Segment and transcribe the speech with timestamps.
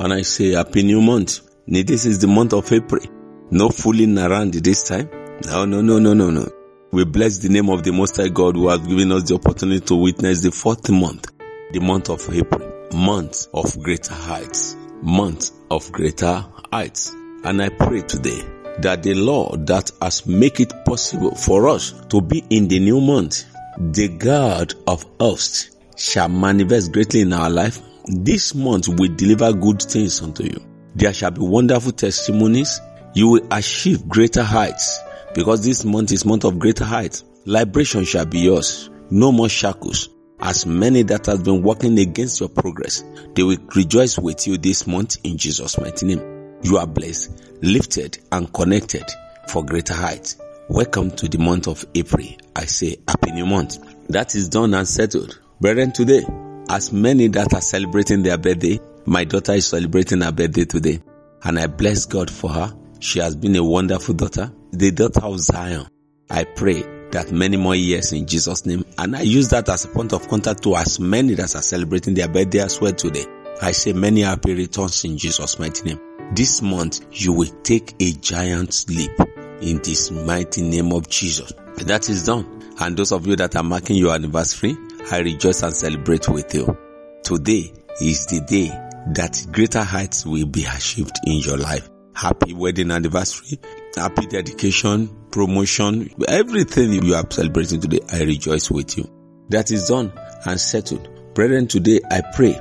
[0.00, 1.40] And I say happy new month.
[1.66, 3.02] This is the month of April.
[3.50, 5.10] No fooling around this time.
[5.44, 6.48] No, no, no, no, no, no.
[6.90, 9.84] We bless the name of the Most High God who has given us the opportunity
[9.84, 11.30] to witness the fourth month,
[11.72, 17.10] the month of April, month of greater heights, month of greater heights.
[17.44, 18.40] And I pray today
[18.78, 23.02] that the Lord that has make it possible for us to be in the new
[23.02, 23.44] month,
[23.78, 27.82] the God of hosts shall manifest greatly in our life.
[28.12, 30.60] This month will deliver good things unto you.
[30.96, 32.80] There shall be wonderful testimonies.
[33.14, 34.98] You will achieve greater heights
[35.32, 37.22] because this month is month of greater heights.
[37.44, 38.90] Liberation shall be yours.
[39.10, 40.08] No more shackles.
[40.40, 44.88] As many that has been working against your progress, they will rejoice with you this
[44.88, 46.58] month in Jesus' mighty name.
[46.62, 49.04] You are blessed, lifted, and connected
[49.46, 50.36] for greater heights.
[50.68, 52.26] Welcome to the month of April.
[52.56, 53.78] I say happy new month.
[54.08, 55.38] That is done and settled.
[55.60, 56.24] Brethren, today,
[56.70, 61.02] as many that are celebrating their birthday, my daughter is celebrating her birthday today.
[61.42, 62.72] And I bless God for her.
[63.00, 65.88] She has been a wonderful daughter, the daughter of Zion.
[66.30, 68.84] I pray that many more years in Jesus' name.
[68.98, 72.14] And I use that as a point of contact to as many that are celebrating
[72.14, 73.24] their birthday as well today.
[73.60, 76.00] I say many happy returns in Jesus' mighty name.
[76.34, 79.18] This month, you will take a giant leap
[79.60, 81.52] in this mighty name of Jesus.
[81.78, 82.62] That is done.
[82.78, 84.76] And those of you that are marking your anniversary,
[85.12, 86.78] I rejoice and celebrate with you.
[87.24, 88.68] Today is the day
[89.12, 91.90] that greater heights will be achieved in your life.
[92.14, 93.58] Happy wedding anniversary,
[93.96, 99.10] happy dedication, promotion, everything you are celebrating today, I rejoice with you.
[99.48, 100.12] That is done
[100.46, 101.34] and settled.
[101.34, 102.52] Brethren, today I pray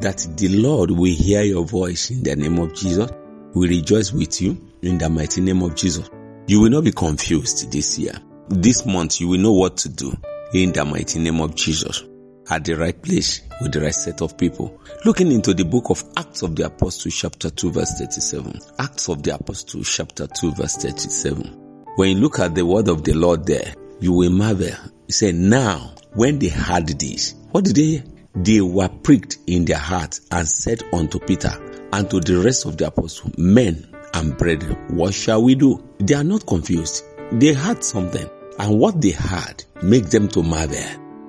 [0.00, 3.10] that the Lord will hear your voice in the name of Jesus.
[3.54, 6.10] We rejoice with you in the mighty name of Jesus.
[6.48, 8.12] You will not be confused this year.
[8.50, 10.12] This month you will know what to do
[10.54, 12.04] in the mighty name of Jesus.
[12.50, 14.80] At the right place with the right set of people.
[15.04, 18.60] Looking into the book of Acts of the Apostles chapter 2 verse 37.
[18.78, 21.84] Acts of the Apostles chapter 2 verse 37.
[21.96, 24.72] When you look at the word of the Lord there, you will marvel.
[25.06, 28.04] He said, now when they heard this, what did they
[28.36, 31.52] they were pricked in their hearts and said unto Peter
[31.92, 35.82] and to the rest of the apostles, Men and brethren, what shall we do?
[36.00, 37.04] They are not confused.
[37.32, 38.28] They had something,
[38.58, 40.78] and what they had make them to marvel.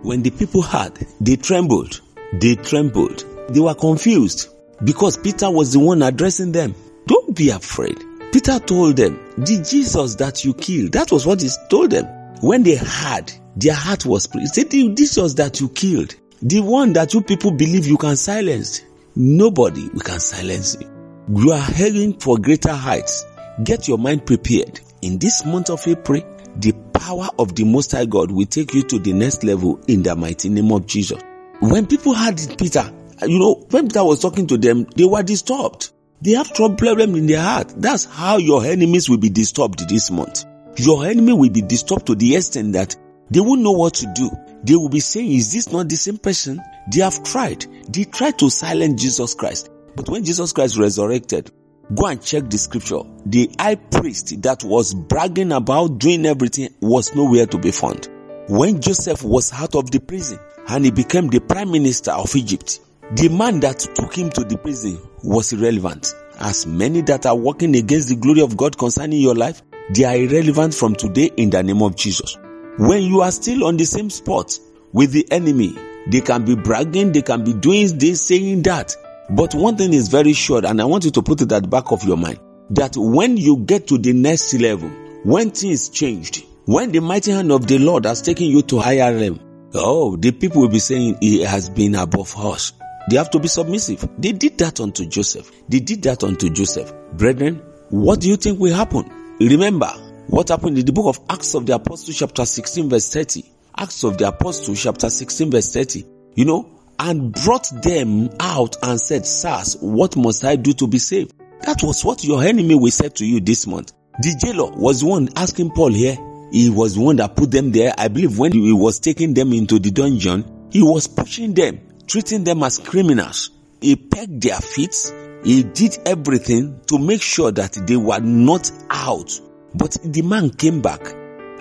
[0.01, 2.01] When the people heard, they trembled.
[2.33, 3.25] They trembled.
[3.49, 4.49] They were confused
[4.83, 6.75] because Peter was the one addressing them.
[7.05, 7.97] Don't be afraid.
[8.31, 12.05] Peter told them, the Jesus that you killed, that was what he told them.
[12.41, 14.41] When they heard, their heart was pricked.
[14.41, 18.17] He said, the Jesus that you killed, the one that you people believe you can
[18.17, 18.81] silence.
[19.15, 20.89] Nobody we can silence you.
[21.33, 23.25] You are heading for greater heights.
[23.63, 24.81] Get your mind prepared.
[25.01, 26.21] In this month of April,
[26.57, 30.03] the power of the Most High God will take you to the next level in
[30.03, 31.21] the mighty name of Jesus.
[31.59, 32.91] When people heard Peter,
[33.25, 35.91] you know, when Peter was talking to them, they were disturbed.
[36.21, 37.73] They have trouble problem in their heart.
[37.77, 40.45] That's how your enemies will be disturbed this month.
[40.77, 42.95] Your enemy will be disturbed to the extent that
[43.29, 44.29] they won't know what to do.
[44.63, 46.61] They will be saying, is this not the same person?
[46.91, 47.65] They have tried.
[47.89, 49.69] They tried to silence Jesus Christ.
[49.95, 51.51] But when Jesus Christ resurrected,
[51.93, 53.01] go and check the scripture.
[53.25, 58.09] The high priest that was bragging about doing everything was nowhere to be found.
[58.47, 62.79] When Joseph was out of the prison and he became the prime minister of Egypt,
[63.15, 66.13] the man that took him to the prison was irrelevant.
[66.39, 70.15] As many that are working against the glory of God concerning your life, they are
[70.15, 72.37] irrelevant from today in the name of Jesus.
[72.77, 74.57] When you are still on the same spot
[74.91, 78.95] with the enemy, they can be bragging, they can be doing this, saying that.
[79.29, 81.67] But one thing is very sure, and I want you to put it at the
[81.67, 82.39] back of your mind,
[82.71, 84.89] that when you get to the next level,
[85.23, 89.13] when things changed, when the mighty hand of the Lord has taken you to higher
[89.15, 89.39] realm,
[89.73, 92.73] oh, the people will be saying he has been above us.
[93.09, 94.07] They have to be submissive.
[94.17, 95.51] They did that unto Joseph.
[95.69, 96.91] They did that unto Joseph.
[97.13, 99.09] Brethren, what do you think will happen?
[99.39, 99.91] Remember,
[100.27, 103.43] what happened in the book of Acts of the Apostles chapter 16 verse 30.
[103.77, 106.03] Acts of the Apostles chapter 16 verse 30.
[106.35, 110.99] You know, and brought them out and said, Sirs, what must I do to be
[110.99, 111.33] saved?
[111.61, 113.93] That was what your enemy will say to you this month.
[114.21, 116.17] The jailer was the one asking Paul here.
[116.51, 117.93] He was the one that put them there.
[117.97, 122.43] I believe when he was taking them into the dungeon, he was pushing them, treating
[122.43, 123.49] them as criminals.
[123.81, 124.95] He pegged their feet.
[125.43, 129.39] He did everything to make sure that they were not out.
[129.73, 131.05] But the man came back.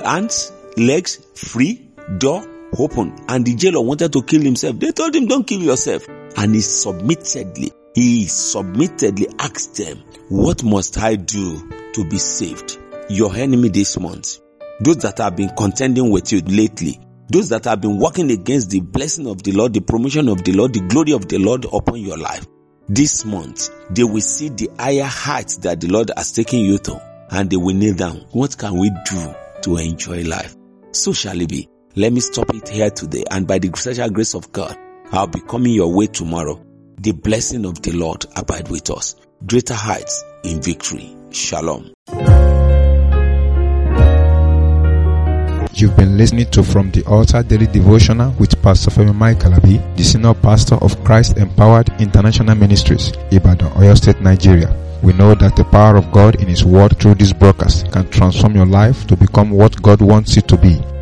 [0.01, 2.47] Hands, legs free, door
[2.79, 3.15] open.
[3.29, 4.79] And the jailer wanted to kill himself.
[4.79, 6.07] They told him, don't kill yourself.
[6.37, 12.79] And he submittedly, he submittedly asked them, what must I do to be saved?
[13.09, 14.39] Your enemy this month,
[14.81, 18.81] those that have been contending with you lately, those that have been working against the
[18.81, 22.01] blessing of the Lord, the promotion of the Lord, the glory of the Lord upon
[22.01, 22.47] your life.
[22.89, 27.01] This month, they will see the higher heights that the Lord has taken you to
[27.31, 28.27] and they will kneel down.
[28.33, 30.55] What can we do to enjoy life?
[30.93, 31.69] So shall it be.
[31.97, 34.77] Let me stop it here today and by the special grace of God,
[35.13, 36.61] I'll be coming your way tomorrow.
[36.99, 39.15] The blessing of the Lord abide with us.
[39.47, 41.17] Greater heights in victory.
[41.31, 41.93] Shalom.
[45.73, 50.03] You've been listening to From the Altar Daily Devotional with Pastor Femi Mike Alabi, the
[50.03, 54.75] Senior Pastor of Christ Empowered International Ministries, Ibadan, Oyo State, Nigeria.
[55.05, 58.57] We know that the power of God in His Word through this broadcast can transform
[58.57, 60.81] your life to become what God wants you to be,